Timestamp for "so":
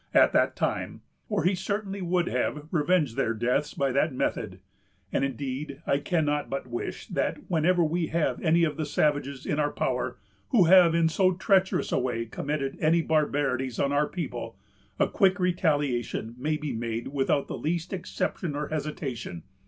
11.07-11.33